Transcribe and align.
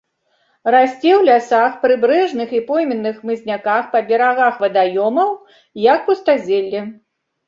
Расце 0.73 0.91
ў 0.91 1.17
лясах, 1.27 1.73
прыбярэжных 1.83 2.49
і 2.59 2.61
пойменных 2.69 3.19
хмызняках, 3.25 3.83
па 3.91 4.01
берагах 4.09 4.57
вадаёмаў, 4.63 5.29
як 5.93 5.99
пустазелле. 6.09 6.81